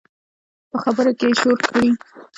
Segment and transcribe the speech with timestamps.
[0.69, 1.89] په خبرو کې یې شور کړي